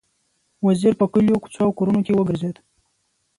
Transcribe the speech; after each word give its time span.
وزیر 0.65 0.93
په 0.99 1.05
کلیو، 1.13 1.41
کوڅو 1.43 1.61
او 1.65 1.71
کورونو 1.77 1.99
کې 2.05 2.17
وګرځېد. 2.17 2.55